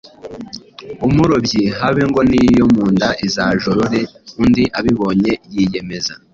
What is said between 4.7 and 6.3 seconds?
abibonye yiyemeza